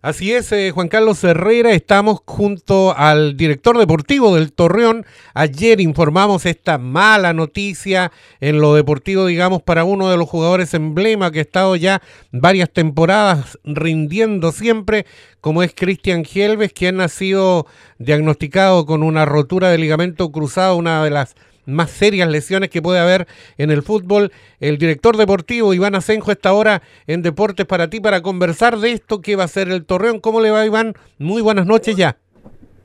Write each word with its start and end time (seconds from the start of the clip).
Así 0.00 0.32
es, 0.32 0.52
eh, 0.52 0.70
Juan 0.70 0.86
Carlos 0.86 1.24
Herrera, 1.24 1.72
estamos 1.72 2.20
junto 2.24 2.96
al 2.96 3.36
director 3.36 3.76
deportivo 3.76 4.36
del 4.36 4.52
Torreón. 4.52 5.04
Ayer 5.34 5.80
informamos 5.80 6.46
esta 6.46 6.78
mala 6.78 7.32
noticia 7.32 8.12
en 8.38 8.60
lo 8.60 8.76
deportivo, 8.76 9.26
digamos, 9.26 9.60
para 9.60 9.82
uno 9.82 10.08
de 10.08 10.16
los 10.16 10.28
jugadores 10.28 10.72
emblema 10.72 11.32
que 11.32 11.40
ha 11.40 11.42
estado 11.42 11.74
ya 11.74 12.00
varias 12.30 12.72
temporadas 12.72 13.58
rindiendo 13.64 14.52
siempre, 14.52 15.04
como 15.40 15.64
es 15.64 15.74
Cristian 15.74 16.24
Gielves, 16.24 16.72
quien 16.72 17.00
ha 17.00 17.08
sido 17.08 17.66
diagnosticado 17.98 18.86
con 18.86 19.02
una 19.02 19.24
rotura 19.24 19.68
de 19.68 19.78
ligamento 19.78 20.30
cruzado, 20.30 20.76
una 20.76 21.02
de 21.02 21.10
las 21.10 21.34
más 21.68 21.90
serias 21.90 22.28
lesiones 22.28 22.70
que 22.70 22.82
puede 22.82 22.98
haber 22.98 23.28
en 23.58 23.70
el 23.70 23.82
fútbol. 23.82 24.32
El 24.58 24.78
director 24.78 25.16
deportivo 25.16 25.74
Iván 25.74 25.94
Asenjo 25.94 26.32
está 26.32 26.48
ahora 26.48 26.82
en 27.06 27.22
Deportes 27.22 27.66
para 27.66 27.90
ti 27.90 28.00
para 28.00 28.22
conversar 28.22 28.78
de 28.78 28.92
esto 28.92 29.20
que 29.20 29.36
va 29.36 29.44
a 29.44 29.48
ser 29.48 29.68
el 29.68 29.84
Torreón. 29.84 30.20
¿Cómo 30.20 30.40
le 30.40 30.50
va 30.50 30.64
Iván? 30.64 30.94
Muy 31.18 31.42
buenas 31.42 31.66
noches 31.66 31.94
ya. 31.94 32.16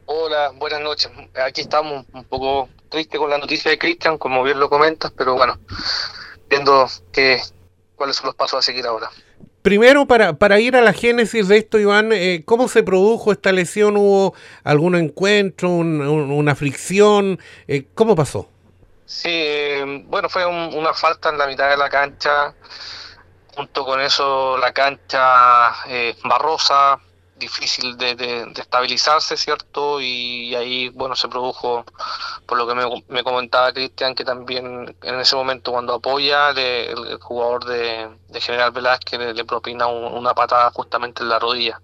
Hola, 0.05 0.51
buenas 0.57 0.81
noches. 0.81 1.09
Aquí 1.45 1.61
estamos 1.61 2.05
un 2.13 2.25
poco 2.25 2.67
tristes 2.89 3.19
con 3.19 3.29
la 3.29 3.37
noticia 3.37 3.71
de 3.71 3.77
Cristian, 3.77 4.17
como 4.17 4.43
bien 4.43 4.59
lo 4.59 4.69
comentas, 4.69 5.11
pero 5.17 5.35
bueno, 5.35 5.57
viendo 6.49 6.87
que, 7.13 7.39
cuáles 7.95 8.17
son 8.17 8.27
los 8.27 8.35
pasos 8.35 8.59
a 8.59 8.61
seguir 8.61 8.85
ahora. 8.85 9.09
Primero, 9.61 10.05
para, 10.05 10.33
para 10.33 10.59
ir 10.59 10.75
a 10.75 10.81
la 10.81 10.91
génesis 10.91 11.47
de 11.47 11.57
esto, 11.57 11.79
Iván, 11.79 12.11
eh, 12.11 12.43
¿cómo 12.45 12.67
se 12.67 12.83
produjo 12.83 13.31
esta 13.31 13.53
lesión? 13.53 13.95
¿Hubo 13.95 14.35
algún 14.65 14.95
encuentro, 14.95 15.69
una 15.69 16.53
fricción? 16.53 17.39
Eh, 17.69 17.85
¿Cómo 17.95 18.13
pasó? 18.13 18.49
Sí, 19.05 19.75
bueno, 20.05 20.29
fue 20.29 20.45
una 20.45 20.93
falta 20.93 21.29
en 21.29 21.37
la 21.37 21.47
mitad 21.47 21.69
de 21.69 21.77
la 21.77 21.89
cancha, 21.89 22.53
junto 23.55 23.85
con 23.85 24.01
eso 24.01 24.57
la 24.57 24.71
cancha 24.73 25.73
eh, 25.87 26.15
barrosa, 26.23 26.99
difícil 27.35 27.97
de, 27.97 28.51
estabilizarse, 28.55 29.37
¿cierto? 29.37 29.99
Y 30.01 30.55
ahí, 30.55 30.89
bueno, 30.89 31.15
se 31.15 31.27
produjo, 31.27 31.85
por 32.45 32.57
lo 32.57 32.67
que 32.67 32.75
me, 33.09 33.23
comentaba 33.23 33.73
Cristian, 33.73 34.15
que 34.15 34.23
también 34.23 34.95
en 35.01 35.19
ese 35.19 35.35
momento 35.35 35.71
cuando 35.71 35.95
apoya, 35.95 36.51
el, 36.51 37.19
jugador 37.21 37.65
de, 37.65 38.09
General 38.39 38.71
Velázquez 38.71 39.19
le, 39.35 39.45
propina 39.45 39.87
una 39.87 40.33
patada 40.33 40.71
justamente 40.71 41.23
en 41.23 41.29
la 41.29 41.39
rodilla. 41.39 41.81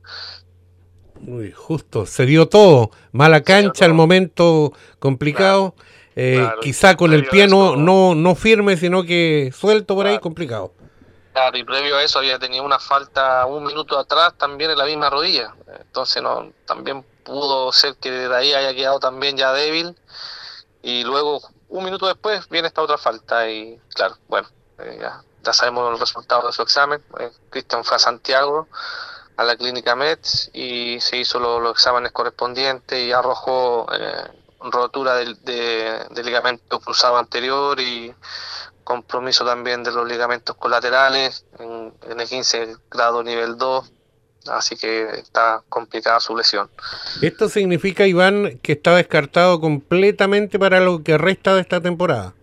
Muy 1.19 1.51
justo, 1.51 2.05
se 2.05 2.25
dio 2.25 2.47
todo, 2.47 2.91
mala 3.11 3.41
cancha, 3.41 3.85
el 3.85 3.93
momento 3.93 4.73
complicado. 4.99 5.75
Eh, 6.15 6.49
quizá 6.61 6.97
con 6.97 7.13
el 7.13 7.27
pie 7.27 7.47
no, 7.47 7.75
no, 7.77 8.35
firme, 8.35 8.77
sino 8.77 9.03
que 9.03 9.53
suelto 9.55 9.95
por 9.95 10.07
ahí, 10.07 10.19
complicado. 10.19 10.73
Claro, 11.33 11.57
y 11.57 11.63
previo 11.63 11.95
a 11.95 12.03
eso 12.03 12.19
había 12.19 12.39
tenido 12.39 12.63
una 12.63 12.79
falta 12.79 13.45
un 13.45 13.63
minuto 13.63 13.97
atrás 13.97 14.33
también 14.37 14.71
en 14.71 14.77
la 14.77 14.85
misma 14.85 15.09
rodilla. 15.09 15.55
Entonces 15.79 16.21
no 16.21 16.51
también 16.65 17.05
pudo 17.23 17.71
ser 17.71 17.95
que 17.95 18.11
de 18.11 18.35
ahí 18.35 18.53
haya 18.53 18.73
quedado 18.73 18.99
también 18.99 19.37
ya 19.37 19.53
débil. 19.53 19.95
Y 20.81 21.03
luego, 21.03 21.41
un 21.69 21.85
minuto 21.85 22.07
después, 22.07 22.49
viene 22.49 22.67
esta 22.67 22.81
otra 22.81 22.97
falta. 22.97 23.49
Y 23.49 23.79
claro, 23.93 24.17
bueno, 24.27 24.47
eh, 24.79 24.97
ya, 24.99 25.23
ya, 25.43 25.53
sabemos 25.53 25.91
los 25.91 25.99
resultados 25.99 26.47
de 26.47 26.53
su 26.53 26.61
examen. 26.61 27.01
Eh, 27.19 27.29
Cristian 27.49 27.83
fue 27.83 27.95
a 27.95 27.99
Santiago, 27.99 28.67
a 29.39 29.43
la 29.45 29.55
clínica 29.55 29.95
METS, 29.95 30.51
y 30.53 30.99
se 30.99 31.15
hizo 31.15 31.39
los 31.39 31.71
exámenes 31.71 32.11
correspondientes 32.11 32.99
y 32.99 33.13
arrojó 33.13 33.87
rotura 34.59 35.15
del, 35.15 35.41
de, 35.45 36.23
ligamento 36.25 36.81
cruzado 36.81 37.17
anterior 37.17 37.79
y 37.79 38.13
compromiso 38.83 39.45
también 39.45 39.81
de 39.81 39.93
los 39.93 40.05
ligamentos 40.05 40.57
colaterales 40.57 41.45
en, 41.57 41.93
el 42.19 42.27
15 42.27 42.75
grado 42.91 43.23
nivel 43.23 43.57
2, 43.57 43.89
así 44.47 44.75
que 44.75 45.03
está 45.11 45.63
complicada 45.69 46.19
su 46.19 46.35
lesión. 46.35 46.69
¿Esto 47.21 47.47
significa, 47.47 48.05
Iván, 48.05 48.59
que 48.61 48.73
está 48.73 48.93
descartado 48.97 49.61
completamente 49.61 50.59
para 50.59 50.81
lo 50.81 51.01
que 51.01 51.17
resta 51.17 51.55
de 51.55 51.61
esta 51.61 51.79
temporada? 51.79 52.33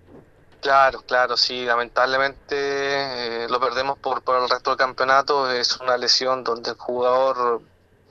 Claro, 0.61 1.03
claro, 1.03 1.37
sí, 1.37 1.65
lamentablemente 1.65 3.45
eh, 3.45 3.49
lo 3.49 3.61
perdemos 3.61 3.99
por, 3.99 4.23
por 4.23 4.43
el 4.43 4.49
resto 4.49 4.71
del 4.71 4.79
campeonato, 4.79 5.51
es 5.51 5.77
una 5.81 5.97
lesión 5.97 6.43
donde 6.43 6.71
el 6.71 6.77
jugador 6.77 7.63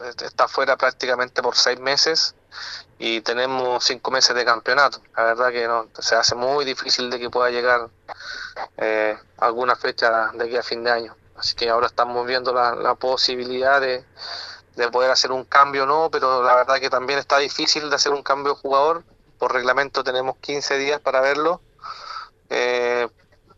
eh, 0.02 0.12
está 0.24 0.48
fuera 0.48 0.78
prácticamente 0.78 1.42
por 1.42 1.56
seis 1.56 1.80
meses 1.80 2.36
y 2.98 3.22
tenemos 3.22 3.84
cinco 3.84 4.12
meses 4.12 4.36
de 4.36 4.46
campeonato. 4.46 5.02
La 5.16 5.24
verdad 5.24 5.52
que 5.52 5.68
no, 5.68 5.88
se 6.00 6.16
hace 6.16 6.36
muy 6.36 6.66
difícil 6.66 7.10
de 7.10 7.20
que 7.20 7.30
pueda 7.30 7.50
llegar 7.50 7.90
eh, 8.78 9.18
alguna 9.38 9.76
fecha 9.76 10.32
de 10.34 10.46
aquí 10.46 10.58
a 10.58 10.64
fin 10.64 10.84
de 10.84 10.92
año. 10.92 11.16
Así 11.36 11.56
que 11.56 11.70
ahora 11.70 11.88
estamos 11.88 12.26
viendo 12.26 12.54
la, 12.54 12.96
posibilidad 12.96 13.82
de, 13.82 14.06
poder 14.92 15.12
hacer 15.12 15.32
un 15.32 15.44
cambio 15.44 15.86
no, 15.86 16.10
pero 16.10 16.44
la 16.44 16.56
verdad 16.56 16.80
que 16.80 16.90
también 16.90 17.20
está 17.20 17.38
difícil 17.38 17.90
de 17.90 17.96
hacer 17.96 18.14
un 18.14 18.24
cambio 18.24 18.54
de 18.54 18.60
jugador. 18.60 19.04
Por 19.38 19.54
reglamento 19.54 20.04
tenemos 20.04 20.38
15 20.38 20.78
días 20.78 21.02
para 21.02 21.20
verlo. 21.20 21.62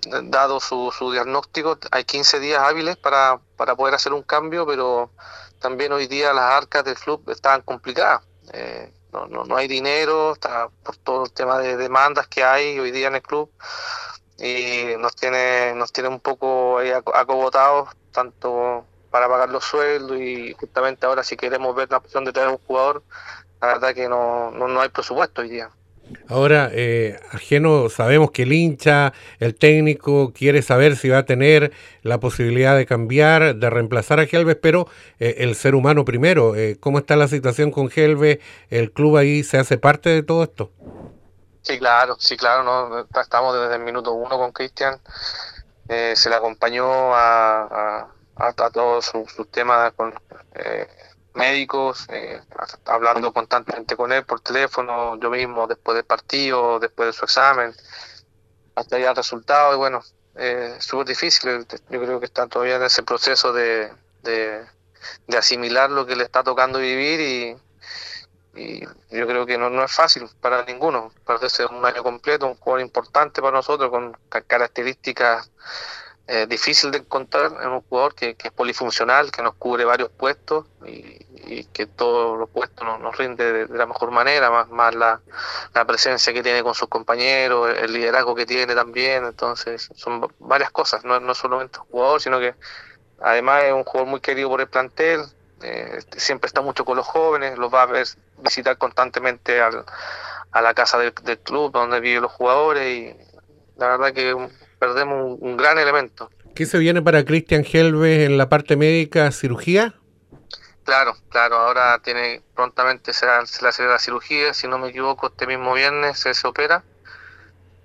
Dado 0.01 0.59
su, 0.59 0.93
su 0.97 1.11
diagnóstico, 1.11 1.77
hay 1.91 2.03
15 2.03 2.39
días 2.39 2.61
hábiles 2.61 2.97
para, 2.97 3.39
para 3.57 3.75
poder 3.75 3.95
hacer 3.95 4.13
un 4.13 4.21
cambio, 4.21 4.65
pero 4.65 5.11
también 5.59 5.91
hoy 5.91 6.07
día 6.07 6.33
las 6.33 6.51
arcas 6.53 6.83
del 6.83 6.95
club 6.95 7.27
están 7.29 7.61
complicadas. 7.61 8.21
Eh, 8.53 8.93
no, 9.11 9.25
no, 9.27 9.43
no, 9.43 9.57
hay 9.57 9.67
dinero, 9.67 10.33
está 10.33 10.69
por 10.83 10.97
todo 10.97 11.25
el 11.25 11.31
tema 11.31 11.57
de 11.59 11.77
demandas 11.77 12.27
que 12.27 12.43
hay 12.43 12.77
hoy 12.79 12.91
día 12.91 13.07
en 13.07 13.15
el 13.15 13.21
club 13.21 13.49
y 14.37 14.95
nos 14.99 15.15
tiene, 15.15 15.73
nos 15.75 15.91
tiene 15.91 16.09
un 16.09 16.19
poco 16.19 16.79
acogotados, 17.13 17.89
tanto 18.11 18.85
para 19.09 19.27
pagar 19.27 19.49
los 19.49 19.63
sueldos 19.63 20.17
y 20.19 20.53
justamente 20.53 21.05
ahora 21.05 21.23
si 21.23 21.35
queremos 21.37 21.75
ver 21.75 21.89
la 21.89 21.97
opción 21.97 22.25
de 22.25 22.33
tener 22.33 22.49
un 22.49 22.59
jugador, 22.59 23.03
la 23.61 23.67
verdad 23.67 23.95
que 23.95 24.07
no, 24.07 24.51
no, 24.51 24.67
no 24.67 24.81
hay 24.81 24.89
presupuesto 24.89 25.41
hoy 25.41 25.49
día. 25.49 25.71
Ahora, 26.27 26.69
eh, 26.73 27.19
ajeno, 27.31 27.89
sabemos 27.89 28.31
que 28.31 28.43
el 28.43 28.53
hincha, 28.53 29.13
el 29.39 29.55
técnico, 29.55 30.33
quiere 30.33 30.61
saber 30.61 30.95
si 30.95 31.09
va 31.09 31.19
a 31.19 31.25
tener 31.25 31.71
la 32.01 32.19
posibilidad 32.19 32.75
de 32.75 32.85
cambiar, 32.85 33.55
de 33.55 33.69
reemplazar 33.69 34.19
a 34.19 34.25
Gelves, 34.25 34.57
pero 34.61 34.87
eh, 35.19 35.35
el 35.39 35.55
ser 35.55 35.75
humano 35.75 36.05
primero. 36.05 36.55
Eh, 36.55 36.77
¿Cómo 36.79 36.99
está 36.99 37.15
la 37.15 37.27
situación 37.27 37.71
con 37.71 37.89
Gelves? 37.89 38.39
¿El 38.69 38.91
club 38.91 39.17
ahí 39.17 39.43
se 39.43 39.57
hace 39.57 39.77
parte 39.77 40.09
de 40.09 40.23
todo 40.23 40.43
esto? 40.43 40.71
Sí, 41.61 41.79
claro, 41.79 42.15
sí, 42.19 42.37
claro. 42.37 42.63
¿no? 42.63 43.07
Estamos 43.19 43.59
desde 43.59 43.75
el 43.75 43.83
minuto 43.83 44.13
uno 44.13 44.37
con 44.37 44.51
Cristian. 44.51 44.99
Eh, 45.89 46.13
se 46.15 46.29
le 46.29 46.35
acompañó 46.35 46.85
a, 47.13 48.09
a, 48.35 48.53
todos 48.71 49.05
sus, 49.05 49.49
temas 49.49 49.93
con 49.93 50.13
médicos, 51.37 52.07
eh, 52.09 52.41
hablando 52.85 53.31
constantemente 53.31 53.95
con 53.95 54.11
él 54.11 54.25
por 54.25 54.41
teléfono, 54.41 55.17
yo 55.19 55.29
mismo 55.29 55.67
después 55.67 55.95
del 55.95 56.05
partido, 56.05 56.79
después 56.79 57.07
de 57.07 57.13
su 57.13 57.25
examen, 57.25 57.73
hasta 58.75 58.99
ya 58.99 59.11
el 59.11 59.15
resultado, 59.15 59.73
y 59.73 59.77
bueno, 59.77 60.01
eh, 60.35 60.75
súper 60.79 61.07
difícil, 61.07 61.65
yo 61.89 62.01
creo 62.01 62.19
que 62.19 62.25
está 62.25 62.47
todavía 62.47 62.75
en 62.75 62.83
ese 62.83 63.03
proceso 63.03 63.53
de, 63.53 63.91
de, 64.23 64.65
asimilar 65.37 65.89
lo 65.89 66.05
que 66.05 66.15
le 66.15 66.23
está 66.23 66.43
tocando 66.43 66.79
vivir 66.79 67.19
y, 67.19 67.57
y 68.59 68.81
yo 69.09 69.27
creo 69.27 69.45
que 69.45 69.57
no, 69.57 69.69
no 69.69 69.83
es 69.83 69.91
fácil 69.91 70.27
para 70.41 70.65
ninguno, 70.65 71.11
parece 71.25 71.65
un 71.65 71.85
año 71.85 72.03
completo, 72.03 72.47
un 72.47 72.55
jugador 72.55 72.81
importante 72.81 73.41
para 73.41 73.57
nosotros 73.57 73.89
con 73.89 74.17
características 74.47 75.51
eh, 76.29 76.45
difícil 76.45 76.91
de 76.91 76.97
encontrar 76.97 77.53
en 77.61 77.69
un 77.69 77.81
jugador 77.81 78.13
que, 78.13 78.35
es 78.37 78.51
polifuncional, 78.51 79.31
que 79.31 79.41
nos 79.41 79.55
cubre 79.55 79.85
varios 79.85 80.09
puestos 80.09 80.65
y, 80.85 81.25
que 81.71 81.85
todos 81.85 82.37
los 82.37 82.49
puestos 82.49 82.85
nos, 82.99 83.17
rinde 83.17 83.65
de, 83.65 83.77
la 83.77 83.85
mejor 83.85 84.11
manera, 84.11 84.65
más, 84.65 84.93
la, 84.93 85.21
presencia 85.87 86.33
que 86.33 86.43
tiene 86.43 86.61
con 86.63 86.75
sus 86.75 86.89
compañeros, 86.89 87.69
el 87.77 87.93
liderazgo 87.93 88.35
que 88.35 88.45
tiene 88.45 88.75
también, 88.75 89.23
entonces 89.23 89.89
son 89.95 90.27
varias 90.39 90.71
cosas, 90.71 91.05
no, 91.05 91.17
no 91.21 91.33
solamente 91.33 91.79
un 91.79 91.85
jugador, 91.85 92.21
sino 92.21 92.39
que 92.39 92.55
además 93.21 93.63
es 93.63 93.71
un 93.71 93.85
jugador 93.85 94.09
muy 94.09 94.19
querido 94.19 94.49
por 94.49 94.59
el 94.59 94.67
plantel, 94.67 95.21
eh, 95.61 95.99
siempre 96.17 96.47
está 96.47 96.59
mucho 96.59 96.83
con 96.83 96.97
los 96.97 97.07
jóvenes, 97.07 97.57
los 97.57 97.73
va 97.73 97.83
a 97.83 97.85
ver, 97.85 98.05
visitar 98.39 98.77
constantemente 98.77 99.61
al, 99.61 99.85
a 100.51 100.61
la 100.61 100.73
casa 100.73 100.97
del, 100.97 101.13
del 101.23 101.39
club 101.39 101.71
donde 101.71 102.01
viven 102.01 102.23
los 102.23 102.33
jugadores 102.33 102.85
y 102.85 103.15
la 103.77 103.87
verdad 103.87 104.11
que 104.13 104.35
perdemos 104.79 105.37
un, 105.39 105.57
gran 105.57 105.77
elemento. 105.77 106.29
¿Qué 106.55 106.65
se 106.65 106.77
viene 106.77 107.01
para 107.01 107.23
Cristian 107.25 107.65
Helves 107.71 108.25
en 108.25 108.37
la 108.37 108.49
parte 108.49 108.75
médica, 108.75 109.31
cirugía? 109.31 109.93
Claro, 110.83 111.15
claro, 111.29 111.57
ahora 111.57 111.99
tiene 111.99 112.41
prontamente 112.55 113.11
se, 113.13 113.25
se 113.45 113.61
le 113.61 113.69
hace 113.69 113.83
la 113.83 113.99
cirugía, 113.99 114.53
si 114.53 114.67
no 114.67 114.77
me 114.77 114.89
equivoco, 114.89 115.27
este 115.27 115.45
mismo 115.45 115.73
viernes 115.73 116.19
se, 116.19 116.47
opera. 116.47 116.83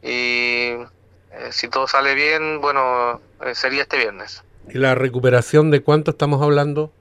Y 0.03 0.75
eh, 1.33 1.51
si 1.51 1.69
todo 1.69 1.89
sale 1.89 2.15
bien, 2.15 2.61
bueno, 2.61 3.21
eh, 3.45 3.55
sería 3.55 3.83
este 3.83 3.99
viernes. 3.99 4.43
¿Y 4.69 4.79
la 4.79 4.95
recuperación 4.95 5.71
de 5.71 5.83
cuánto 5.83 6.13
estamos 6.13 6.41
hablando? 6.41 6.93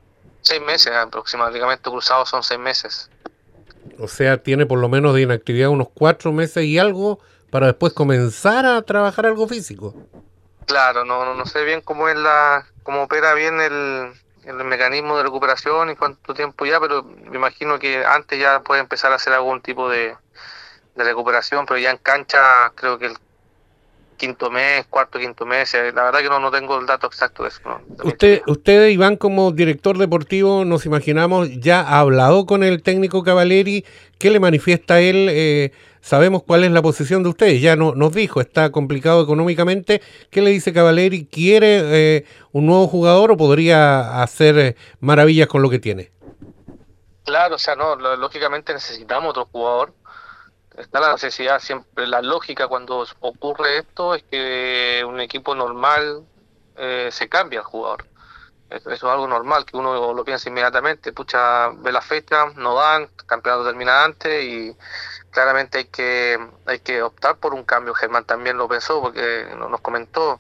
Seis 0.42 0.62
meses 0.62 0.92
aproximadamente, 0.94 1.90
cruzado 1.90 2.26
son 2.26 2.42
seis 2.42 2.60
meses. 2.60 3.10
O 4.00 4.08
sea, 4.08 4.42
tiene 4.42 4.66
por 4.66 4.80
lo 4.80 4.90
menos 4.90 5.14
de 5.14 5.22
inactividad 5.22 5.70
unos 5.70 5.90
cuatro 5.94 6.32
meses 6.32 6.64
y 6.66 6.80
algo 6.80 7.20
para 7.52 7.68
después 7.68 7.94
comenzar 7.94 8.66
a 8.66 8.82
trabajar 8.82 9.28
algo 9.28 9.48
físico. 9.48 9.94
Claro, 10.66 11.06
no, 11.06 11.36
no, 11.36 11.46
sé 11.46 11.64
bien 11.64 11.82
cómo 11.82 12.08
es 12.08 12.16
la, 12.18 12.66
cómo 12.84 13.04
opera 13.04 13.34
bien 13.34 13.60
el, 13.60 14.14
el 14.46 14.64
mecanismo 14.64 15.18
de 15.18 15.24
recuperación 15.24 15.90
y 15.90 15.96
cuánto 15.96 16.34
tiempo 16.34 16.66
ya, 16.66 16.80
pero 16.80 17.04
me 17.04 17.36
imagino 17.36 17.78
que 17.78 18.06
antes 18.06 18.40
ya 18.40 18.62
puede 18.62 18.82
empezar 18.82 19.12
a 19.12 19.16
hacer 19.16 19.34
algún 19.34 19.62
tipo 19.62 19.90
de, 19.90 20.16
de 20.96 21.04
recuperación, 21.04 21.66
pero 21.66 21.78
ya 21.78 21.92
en 21.92 21.98
cancha 21.98 22.72
creo 22.76 22.98
que 22.98 23.08
el 23.08 23.18
quinto 24.22 24.52
mes, 24.52 24.86
cuarto, 24.88 25.18
quinto 25.18 25.48
mes. 25.48 25.74
Eh, 25.74 25.92
la 25.94 26.04
verdad 26.04 26.20
que 26.20 26.30
no, 26.30 26.40
no 26.40 26.52
tengo 26.52 26.80
el 26.80 26.86
dato 26.86 27.08
exacto 27.08 27.42
de 27.42 27.50
eso. 27.50 27.60
Usted, 28.04 28.42
usted, 28.46 28.88
Iván, 28.90 29.18
como 29.18 29.52
director 29.52 29.98
deportivo, 29.98 30.64
nos 30.64 30.86
imaginamos, 30.86 31.50
ya 31.60 31.82
ha 31.82 32.00
hablado 32.00 32.46
con 32.46 32.64
el 32.64 32.84
técnico 32.84 33.24
Cavaleri. 33.24 33.84
¿Qué 34.20 34.30
le 34.30 34.40
manifiesta 34.40 35.02
él? 35.02 35.28
Eh, 35.32 35.72
sabemos 36.02 36.44
cuál 36.44 36.64
es 36.64 36.72
la 36.72 36.82
posición 36.82 37.24
de 37.24 37.30
ustedes. 37.30 37.62
Ya 37.62 37.76
no, 37.76 37.94
nos 37.96 38.14
dijo, 38.14 38.42
está 38.42 38.72
complicado 38.72 39.24
económicamente. 39.24 40.02
¿Qué 40.30 40.42
le 40.42 40.50
dice 40.50 40.74
Cavaleri? 40.74 41.26
¿Quiere 41.26 42.18
eh, 42.18 42.26
un 42.52 42.66
nuevo 42.66 42.88
jugador 42.88 43.32
o 43.32 43.38
podría 43.38 44.22
hacer 44.22 44.76
maravillas 45.00 45.48
con 45.48 45.62
lo 45.62 45.70
que 45.70 45.80
tiene? 45.80 46.12
Claro, 47.24 47.56
o 47.56 47.60
sea, 47.60 47.76
no, 47.76 47.96
lógicamente 47.96 48.74
necesitamos 48.74 49.30
otro 49.30 49.48
jugador 49.52 49.94
está 50.78 51.00
la 51.00 51.12
necesidad 51.12 51.60
siempre, 51.60 52.08
la 52.08 52.22
lógica 52.22 52.68
cuando 52.68 53.06
ocurre 53.20 53.80
esto 53.80 54.16
es 54.16 54.24
que 54.24 55.04
un 55.08 55.20
equipo 55.20 55.56
normal 55.56 56.24
eh, 56.78 57.10
se 57.12 57.30
cambia 57.30 57.60
el 57.60 57.66
jugador. 57.66 58.06
Eso, 58.72 58.90
es 58.92 59.04
algo 59.04 59.28
normal, 59.28 59.66
que 59.66 59.78
uno 59.78 60.14
lo 60.14 60.24
piensa 60.24 60.50
inmediatamente, 60.50 61.12
pucha, 61.14 61.70
ve 61.70 61.92
la 61.92 62.02
fecha, 62.02 62.46
no 62.56 62.76
dan, 62.76 63.08
campeonato 63.26 63.66
termina 63.66 64.04
antes 64.06 64.44
y 64.44 64.78
claramente 65.30 65.80
hay 65.80 65.86
que 65.86 66.40
hay 66.66 66.80
que 66.80 67.02
optar 67.04 67.38
por 67.38 67.54
un 67.54 67.64
cambio. 67.64 67.94
Germán 67.94 68.26
también 68.26 68.58
lo 68.58 68.68
pensó 68.68 69.02
porque 69.02 69.48
nos 69.58 69.82
comentó, 69.82 70.40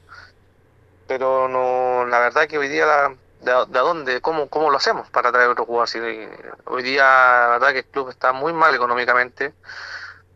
pero 1.07 1.47
no 1.47 2.05
la 2.07 2.19
verdad 2.19 2.47
que 2.47 2.57
hoy 2.57 2.69
día 2.69 2.85
de, 3.41 3.51
de, 3.67 3.79
dónde, 3.79 4.21
cómo, 4.21 4.47
cómo 4.49 4.69
lo 4.69 4.77
hacemos 4.77 5.09
para 5.09 5.31
traer 5.31 5.49
otro 5.49 5.65
jugador. 5.65 5.89
hoy 6.65 6.83
día 6.83 7.03
la 7.03 7.47
verdad 7.59 7.71
que 7.73 7.79
el 7.79 7.85
club 7.85 8.09
está 8.09 8.33
muy 8.33 8.53
mal 8.53 8.73
económicamente 8.75 9.53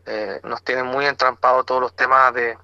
eh, 0.06 0.40
nos 0.44 0.62
tienen 0.62 0.86
muy 0.86 1.04
entrampados 1.06 1.66
todos 1.66 1.80
los 1.80 1.94
temas 1.94 2.32
de, 2.32 2.56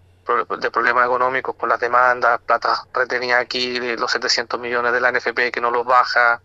de 0.60 0.70
problemas 0.70 1.06
económicos 1.06 1.56
con 1.56 1.68
las 1.68 1.80
demandas, 1.80 2.40
plata 2.42 2.84
retenida 2.94 3.38
aquí, 3.38 3.78
los 3.96 4.10
700 4.10 4.58
millones 4.60 4.92
de 4.92 5.00
la 5.00 5.10
NFP 5.10 5.50
que 5.52 5.60
no 5.60 5.70
los 5.70 5.84
baja, 5.84 6.40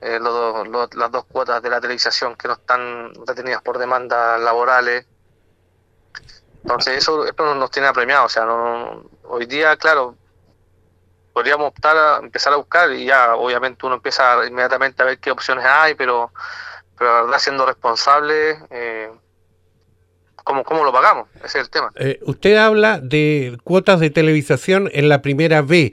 eh, 0.00 0.18
las 0.20 1.10
dos 1.12 1.24
cuotas 1.26 1.62
de 1.62 1.70
la 1.70 1.80
televisación 1.80 2.36
que 2.36 2.48
no 2.48 2.54
están 2.54 3.12
retenidas 3.26 3.62
por 3.62 3.78
demandas 3.78 4.40
laborales. 4.40 5.06
Entonces 6.62 6.98
eso, 6.98 7.24
eso 7.24 7.54
nos 7.54 7.70
tiene 7.70 7.88
apremiados. 7.88 8.26
O 8.26 8.34
sea, 8.34 8.44
no, 8.44 9.04
hoy 9.24 9.46
día, 9.46 9.76
claro, 9.76 10.16
podríamos 11.32 11.68
optar 11.68 11.96
a 11.96 12.16
empezar 12.18 12.52
a 12.52 12.56
buscar 12.56 12.90
y 12.92 13.06
ya 13.06 13.36
obviamente 13.36 13.86
uno 13.86 13.96
empieza 13.96 14.44
inmediatamente 14.46 15.02
a 15.02 15.06
ver 15.06 15.18
qué 15.18 15.30
opciones 15.30 15.64
hay, 15.64 15.94
pero, 15.94 16.32
pero 16.98 17.14
la 17.14 17.22
verdad 17.22 17.38
siendo 17.38 17.66
responsable... 17.66 18.58
Eh, 18.70 19.12
¿Cómo, 20.46 20.62
¿Cómo 20.62 20.84
lo 20.84 20.92
pagamos? 20.92 21.26
Ese 21.38 21.58
es 21.58 21.64
el 21.64 21.70
tema. 21.70 21.90
Eh, 21.96 22.20
usted 22.22 22.56
habla 22.56 23.00
de 23.00 23.58
cuotas 23.64 23.98
de 23.98 24.10
televisación 24.10 24.88
en 24.92 25.08
la 25.08 25.20
primera 25.20 25.60
B. 25.60 25.92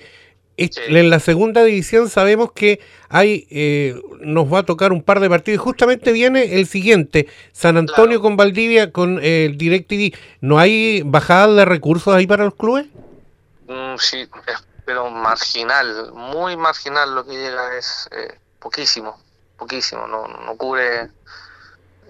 En 0.58 1.10
la 1.10 1.20
segunda 1.20 1.64
división 1.64 2.08
sabemos 2.08 2.52
que 2.52 2.80
hay 3.10 3.48
eh, 3.50 4.00
nos 4.20 4.54
va 4.54 4.60
a 4.60 4.64
tocar 4.64 4.92
un 4.92 5.02
par 5.02 5.22
de 5.22 5.28
partidos. 5.28 5.60
Justamente 5.60 6.12
viene 6.12 6.60
el 6.60 6.68
siguiente, 6.68 7.28
San 7.52 7.78
Antonio 7.78 8.22
con 8.22 8.38
Valdivia 8.38 8.92
con 8.92 9.18
eh, 9.24 9.46
el 9.46 9.58
DirecTV. 9.58 10.16
¿No 10.42 10.60
hay 10.60 11.02
bajada 11.04 11.52
de 11.56 11.66
recursos 11.66 12.14
ahí 12.14 12.28
para 12.28 12.44
los 12.44 12.54
clubes? 12.54 12.86
Mm, 13.68 13.96
sí, 13.98 14.30
pero 14.86 15.10
marginal, 15.10 16.14
muy 16.14 16.58
marginal 16.58 17.16
lo 17.16 17.26
que 17.26 17.32
llega 17.32 17.76
es 17.76 18.08
poquísimo, 18.60 19.20
poquísimo, 19.58 20.06
no, 20.06 20.28
no 20.28 20.56
cubre 20.58 21.10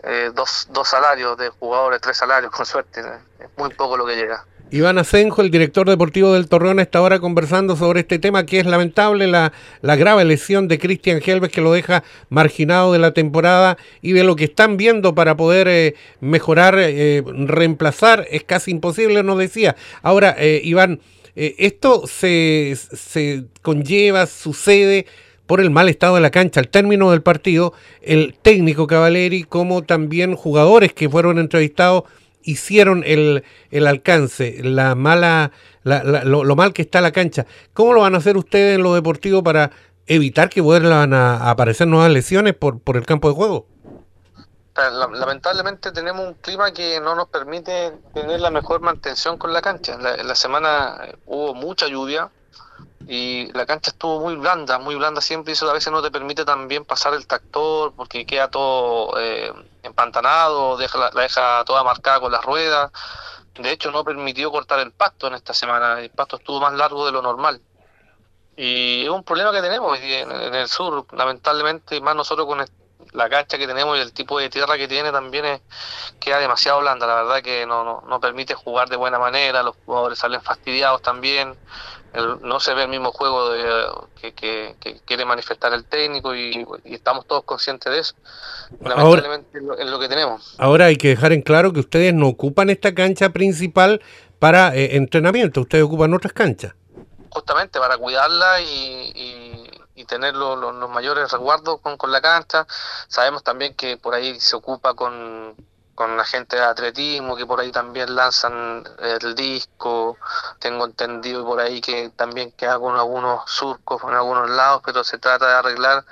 eh, 0.04 0.32
dos, 0.36 0.68
dos 0.72 0.90
salarios 0.90 1.38
de 1.38 1.50
jugadores, 1.50 2.02
tres 2.02 2.18
salarios, 2.18 2.52
con 2.52 2.66
suerte. 2.66 3.02
Es 3.40 3.48
muy 3.58 3.70
poco 3.70 3.96
lo 3.96 4.06
que 4.06 4.16
llega. 4.16 4.46
Iván 4.70 4.98
Asenjo, 4.98 5.42
el 5.42 5.52
director 5.52 5.88
deportivo 5.88 6.34
del 6.34 6.50
Torreón, 6.50 6.80
está 6.80 7.00
ahora 7.00 7.20
conversando 7.20 7.76
sobre 7.76 8.02
este 8.02 8.18
tema 8.18 8.46
que 8.46 8.60
es 8.60 8.66
lamentable, 8.66 9.28
la, 9.28 9.54
la 9.82 9.96
grave 9.96 10.26
lesión 10.26 10.68
de 10.68 10.80
Cristian 10.80 11.22
Helves 11.24 11.52
que 11.52 11.62
lo 11.62 11.72
deja 11.72 12.04
marginado 12.30 12.92
de 12.92 13.00
la 13.00 13.14
temporada 13.14 13.78
y 14.02 14.14
de 14.14 14.24
lo 14.24 14.36
que 14.36 14.46
están 14.46 14.76
viendo 14.76 15.14
para 15.14 15.38
poder 15.38 15.68
eh, 15.68 15.96
mejorar, 16.22 16.76
eh, 16.80 17.24
reemplazar, 17.26 18.26
es 18.32 18.44
casi 18.44 18.72
imposible, 18.72 19.22
nos 19.22 19.38
decía. 19.38 19.76
Ahora, 20.02 20.36
Iván, 20.40 21.02
esto 21.36 22.08
se, 22.08 22.76
se 22.76 23.46
conlleva, 23.62 24.26
sucede 24.26 25.06
por 25.46 25.60
el 25.60 25.72
mal 25.72 25.90
estado 25.90 26.16
de 26.16 26.22
la 26.22 26.32
cancha. 26.32 26.60
Al 26.60 26.70
término 26.70 27.12
del 27.12 27.22
partido, 27.22 27.74
el 28.02 28.36
técnico 28.42 28.88
Cavaleri, 28.88 29.44
como 29.44 29.84
también 29.84 30.36
jugadores 30.36 30.94
que 30.94 31.10
fueron 31.10 31.40
entrevistados, 31.40 32.04
hicieron 32.44 33.04
el, 33.06 33.44
el 33.72 33.88
alcance, 33.88 34.58
la 34.64 34.96
mala, 34.96 35.52
lo, 35.84 36.56
mal 36.56 36.74
que 36.74 36.82
está 36.82 37.02
la 37.02 37.12
cancha. 37.12 37.46
¿Cómo 37.74 37.94
lo 37.94 38.02
van 38.02 38.16
a 38.16 38.18
hacer 38.20 38.38
ustedes 38.38 38.76
en 38.76 38.84
lo 38.84 38.94
deportivo 38.94 39.44
para 39.44 39.72
evitar 40.06 40.50
que 40.50 40.62
vuelvan 40.62 41.14
a, 41.14 41.50
aparecer 41.50 41.88
nuevas 41.88 42.12
lesiones 42.12 42.54
por, 42.54 42.80
por 42.80 42.98
el 42.98 43.06
campo 43.06 43.30
de 43.30 43.36
juego? 43.36 43.68
Lamentablemente 44.76 45.92
tenemos 45.92 46.28
un 46.28 46.34
clima 46.34 46.72
que 46.74 47.00
no 47.00 47.16
nos 47.16 47.28
permite 47.28 47.94
tener 48.14 48.40
la 48.40 48.50
mejor 48.50 48.82
mantención 48.82 49.38
con 49.38 49.54
la 49.54 49.62
cancha. 49.62 49.98
la 49.98 50.36
semana 50.36 51.00
hubo 51.28 51.54
mucha 51.54 51.88
lluvia, 51.88 52.32
y 53.08 53.52
la 53.54 53.66
cancha 53.66 53.92
estuvo 53.92 54.20
muy 54.20 54.36
blanda, 54.36 54.80
muy 54.80 54.96
blanda 54.96 55.22
siempre 55.22 55.52
y 55.52 55.54
eso 55.54 55.70
a 55.70 55.74
veces 55.74 55.92
no 55.92 56.02
te 56.02 56.12
permite 56.12 56.46
también 56.46 56.86
pasar 56.86 57.14
el 57.14 57.28
tractor 57.28 57.94
porque 57.96 58.26
queda 58.26 58.50
todo 58.50 59.20
eh, 59.20 59.52
empantanado, 59.84 60.78
deja 60.78 60.98
la, 60.98 61.10
deja 61.10 61.64
toda 61.66 61.84
marcada 61.84 62.20
con 62.20 62.32
las 62.32 62.44
ruedas. 62.44 62.92
De 63.56 63.72
hecho 63.72 63.92
no 63.92 64.04
permitió 64.04 64.52
cortar 64.52 64.80
el 64.80 64.92
pasto 64.92 65.28
en 65.28 65.36
esta 65.36 65.54
semana, 65.54 66.00
el 66.00 66.10
pasto 66.10 66.38
estuvo 66.38 66.60
más 66.60 66.74
largo 66.74 67.06
de 67.06 67.12
lo 67.12 67.22
normal. 67.22 67.62
Y 68.56 69.04
es 69.04 69.10
un 69.10 69.24
problema 69.24 69.52
que 69.52 69.62
tenemos 69.62 69.98
en, 70.00 70.54
el 70.54 70.68
sur, 70.68 71.08
lamentablemente, 71.12 72.00
más 72.02 72.16
nosotros 72.16 72.46
con 72.46 72.62
la 73.14 73.30
cancha 73.30 73.58
que 73.58 73.68
tenemos 73.68 73.98
y 73.98 74.02
el 74.02 74.14
tipo 74.14 74.40
de 74.40 74.50
tierra 74.50 74.78
que 74.78 74.88
tiene 74.88 75.12
también 75.12 75.46
es, 75.46 75.62
queda 76.20 76.40
demasiado 76.40 76.82
blanda, 76.82 77.08
la 77.08 77.16
verdad 77.16 77.42
que 77.42 77.66
no, 77.66 77.84
no, 77.84 78.04
no 78.08 78.20
permite 78.20 78.54
jugar 78.54 78.90
de 78.90 78.96
buena 78.96 79.20
manera, 79.20 79.64
los 79.64 79.76
jugadores 79.86 80.20
salen 80.20 80.42
fastidiados 80.42 81.02
también 81.02 81.56
no 82.42 82.60
se 82.60 82.74
ve 82.74 82.84
el 82.84 82.90
mismo 82.90 83.12
juego 83.12 83.52
que, 84.16 84.76
quiere 85.06 85.26
manifestar 85.26 85.74
el 85.74 85.86
técnico 85.86 86.36
y, 86.36 86.66
estamos 86.86 87.26
todos 87.26 87.44
conscientes 87.44 87.92
de 87.92 88.00
eso. 88.00 88.16
Lamentablemente 88.82 89.58
es, 89.80 89.88
lo, 89.88 90.00
que 90.00 90.08
tenemos. 90.08 90.56
Ahora 90.60 90.86
hay 90.86 90.96
que 90.96 91.10
dejar 91.10 91.34
en 91.34 91.42
claro 91.42 91.74
que 91.74 91.80
ustedes 91.80 92.14
no 92.14 92.28
ocupan 92.28 92.70
esta 92.70 92.94
cancha 92.94 93.30
principal 93.30 94.02
para 94.40 94.76
eh, 94.76 94.96
entrenamiento, 94.96 95.62
ustedes 95.62 95.84
ocupan 95.84 96.14
otras 96.14 96.34
canchas. 96.34 96.76
Justamente 97.30 97.80
para 97.80 97.98
cuidarla 97.98 98.62
y, 98.62 99.53
tener 100.08 100.36
los 100.36 100.90
mayores 100.90 101.32
resguardos 101.32 101.80
con, 101.82 101.98
con 101.98 102.12
la 102.12 102.22
cancha. 102.22 102.66
Sabemos 103.08 103.44
también 103.44 103.76
que 103.76 103.98
por 103.98 104.14
ahí 104.14 104.40
se 104.40 104.56
ocupa 104.56 104.94
con 104.94 105.56
con 105.96 106.18
la 106.18 106.26
gente 106.26 106.56
de 106.56 106.64
atletismo 106.64 107.36
que 107.36 107.46
por 107.46 107.60
ahí 107.60 107.72
también 107.72 108.16
lanzan 108.16 108.84
el 109.00 109.36
disco 109.36 110.18
tengo 110.60 110.86
entendido 110.86 111.46
por 111.46 111.60
ahí 111.60 111.82
que 111.82 112.10
también 112.16 112.52
queda 112.52 112.80
con 112.80 112.96
algunos 112.96 113.50
surcos 113.50 114.02
en 114.04 114.14
algunos 114.14 114.50
lados 114.50 114.82
pero 114.84 115.04
se 115.04 115.20
trata 115.20 115.48
de 115.48 115.54
arreglar 115.54 116.04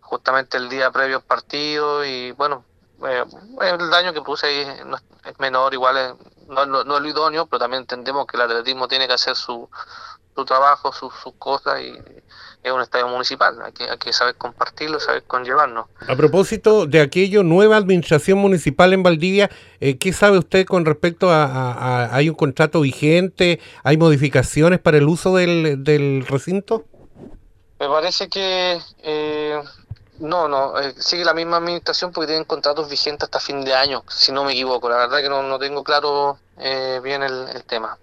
justamente 0.00 0.56
el 0.56 0.68
día 0.68 0.90
previo 0.90 1.16
al 1.16 1.22
partido 1.22 2.04
y 2.04 2.32
bueno 2.32 2.64
eh, 3.06 3.24
el 3.60 3.90
daño 3.90 4.12
que 4.12 4.22
puse 4.22 4.46
ahí 4.46 4.60
es, 5.24 5.38
menor 5.38 5.74
igual 5.74 6.16
no, 6.46 6.64
no, 6.64 6.80
es 6.80 7.02
lo 7.02 7.08
idóneo 7.08 7.46
pero 7.46 7.60
también 7.60 7.82
entendemos 7.82 8.26
que 8.26 8.38
el 8.38 8.42
atletismo 8.42 8.88
tiene 8.88 9.06
que 9.06 9.12
hacer 9.12 9.36
su, 9.36 9.68
su 10.38 10.44
trabajo 10.44 10.92
sus 10.92 11.12
cosas 11.36 11.80
y 11.80 11.92
es 12.62 12.70
un 12.70 12.80
estadio 12.80 13.08
municipal, 13.08 13.60
hay 13.60 13.72
que, 13.72 13.90
hay 13.90 13.98
que 13.98 14.12
saber 14.12 14.36
compartirlo, 14.36 15.00
saber 15.00 15.24
conllevarnos. 15.24 15.86
A 16.06 16.14
propósito 16.14 16.86
de 16.86 17.00
aquello, 17.00 17.42
nueva 17.42 17.76
administración 17.76 18.38
municipal 18.38 18.92
en 18.92 19.02
Valdivia, 19.02 19.50
eh, 19.80 19.98
¿qué 19.98 20.12
sabe 20.12 20.38
usted 20.38 20.64
con 20.64 20.84
respecto 20.84 21.30
a, 21.32 22.14
hay 22.14 22.28
un 22.28 22.36
contrato 22.36 22.82
vigente, 22.82 23.58
hay 23.82 23.96
modificaciones 23.96 24.78
para 24.78 24.98
el 24.98 25.08
uso 25.08 25.34
del, 25.34 25.82
del 25.82 26.24
recinto? 26.28 26.84
Me 27.80 27.88
parece 27.88 28.28
que 28.28 28.78
eh, 29.02 29.60
no, 30.20 30.46
no, 30.46 30.78
eh, 30.78 30.94
sigue 30.98 31.24
la 31.24 31.34
misma 31.34 31.56
administración 31.56 32.12
porque 32.12 32.28
tienen 32.28 32.44
contratos 32.44 32.88
vigentes 32.88 33.24
hasta 33.24 33.40
fin 33.40 33.64
de 33.64 33.74
año, 33.74 34.04
si 34.08 34.30
no 34.30 34.44
me 34.44 34.52
equivoco, 34.52 34.88
la 34.88 34.98
verdad 34.98 35.20
que 35.20 35.28
no, 35.28 35.42
no 35.42 35.58
tengo 35.58 35.82
claro 35.82 36.38
bien 37.02 37.22
el 37.22 37.64
tema. 37.66 37.98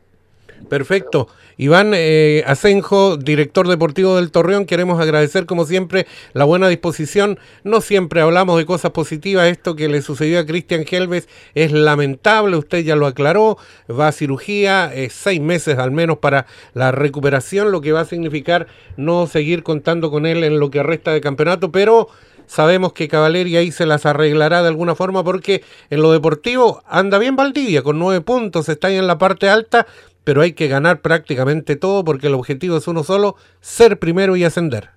Perfecto. 0.70 1.28
Iván 1.58 1.92
eh, 1.94 2.44
Asenjo, 2.48 3.18
director 3.18 3.68
deportivo 3.68 4.18
del 4.18 4.32
Torreón, 4.32 4.66
queremos 4.66 5.00
agradecer 5.00 5.46
como 5.46 5.66
siempre 5.66 6.06
la 6.34 6.44
buena 6.44 6.68
disposición. 6.68 7.40
No 7.64 7.82
siempre 7.82 8.22
hablamos 8.22 8.58
de 8.58 8.66
cosas 8.66 8.92
positivas. 8.92 9.48
Esto 9.48 9.76
que 9.76 9.88
le 9.88 10.02
sucedió 10.02 10.40
a 10.40 10.46
Cristian 10.46 10.86
Helves 10.90 11.30
es 11.54 11.72
lamentable, 11.72 12.58
usted 12.58 12.84
ya 12.84 12.96
lo 12.96 13.06
aclaró. 13.06 13.58
Va 13.90 14.08
a 14.10 14.12
cirugía, 14.12 14.92
eh, 14.94 15.10
seis 15.10 15.40
meses 15.40 15.78
al 15.78 15.92
menos 15.92 16.18
para 16.18 16.46
la 16.74 16.92
recuperación, 16.92 17.72
lo 17.72 17.82
que 17.82 17.92
va 17.92 18.02
a 18.02 18.06
significar 18.06 18.68
no 18.98 19.28
seguir 19.28 19.64
contando 19.64 20.12
con 20.12 20.26
él 20.26 20.44
en 20.44 20.60
lo 20.60 20.72
que 20.72 20.84
resta 20.84 21.14
de 21.14 21.22
campeonato, 21.22 21.72
pero 21.72 22.10
sabemos 22.48 22.94
que 22.94 23.08
Cavaleria 23.08 23.60
ahí 23.60 23.72
se 23.72 23.86
las 23.86 24.06
arreglará 24.06 24.62
de 24.62 24.68
alguna 24.68 24.96
forma 24.96 25.24
porque 25.24 25.64
en 25.90 26.02
lo 26.02 26.12
deportivo 26.12 26.84
anda 26.88 27.18
bien 27.18 27.36
Valdivia 27.36 27.82
con 27.82 27.98
nueve 27.98 28.22
puntos, 28.22 28.70
está 28.70 28.88
ahí 28.88 28.98
en 28.98 29.08
la 29.08 29.18
parte 29.18 29.50
alta, 29.50 29.88
pero 30.25 30.41
hay 30.41 30.53
que 30.53 30.67
ganar 30.67 31.01
prácticamente 31.01 31.77
todo 31.77 32.03
porque 32.03 32.27
el 32.27 32.34
objetivo 32.34 32.77
es 32.77 32.88
uno 32.88 33.03
solo, 33.03 33.38
ser 33.62 34.00
primero 34.00 34.36
y 34.36 34.44
ascender. 34.44 34.89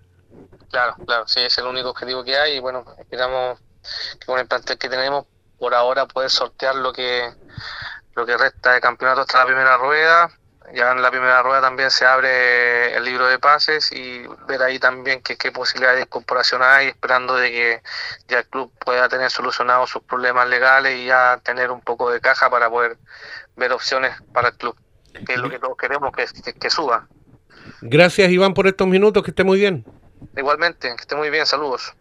Claro, 0.71 0.97
claro, 1.07 1.29
sí, 1.29 1.41
es 1.41 1.57
el 1.59 1.67
único 1.67 1.91
objetivo 1.91 2.25
que 2.25 2.37
hay 2.37 2.57
y 2.57 2.59
bueno, 2.59 2.85
esperamos 2.99 3.61
que 4.19 4.27
con 4.27 4.39
el 4.39 4.47
plantel 4.49 4.79
que 4.79 4.89
tenemos 4.89 5.27
por 5.59 5.75
ahora 5.75 6.07
poder 6.07 6.31
sortear 6.31 6.75
lo 6.75 6.93
que 6.93 7.31
lo 8.15 8.27
que 8.27 8.37
resta 8.37 8.73
de 8.73 8.81
campeonato 8.81 9.21
hasta 9.21 9.39
la 9.39 9.47
primera 9.47 9.77
rueda. 9.77 10.31
Ya 10.75 10.93
en 10.93 11.01
la 11.01 11.11
primera 11.11 11.43
rueda 11.43 11.63
también 11.63 11.91
se 11.91 12.05
abre 12.05 12.95
el 12.95 13.03
libro 13.05 13.27
de 13.27 13.39
pases 13.39 13.91
y 13.91 14.27
ver 14.47 14.63
ahí 14.63 14.79
también 14.79 15.23
qué, 15.23 15.39
qué 15.39 15.51
posibilidades 15.51 15.99
de 15.99 16.03
incorporación 16.03 16.63
hay, 16.63 16.89
esperando 16.89 17.37
de 17.37 17.51
que 17.51 17.83
ya 18.29 18.41
el 18.41 18.47
club 18.47 18.71
pueda 18.85 19.09
tener 19.09 19.31
solucionados 19.31 19.89
sus 19.89 20.03
problemas 20.03 20.47
legales 20.49 20.99
y 20.99 21.07
ya 21.07 21.41
tener 21.43 21.71
un 21.71 21.81
poco 21.81 22.11
de 22.11 22.21
caja 22.21 22.51
para 22.51 22.69
poder 22.69 22.99
ver 23.57 23.73
opciones 23.73 24.13
para 24.35 24.49
el 24.49 24.57
club 24.59 24.77
que 25.13 25.35
es 25.35 25.39
lo 25.39 25.51
que 25.51 25.59
todos 25.59 25.77
queremos 25.77 26.13
que, 26.13 26.53
que, 26.53 26.71
suba. 26.71 27.09
Gracias 27.81 28.31
Iván 28.31 28.55
por 28.55 28.67
estos 28.67 28.87
minutos, 28.87 29.23
que 29.23 29.31
esté 29.31 29.45
muy 29.45 29.59
bien. 29.59 29.85
Igualmente, 30.37 30.89
que 30.89 31.03
esté 31.03 31.17
muy 31.17 31.31
bien, 31.31 31.47
saludos. 31.47 31.95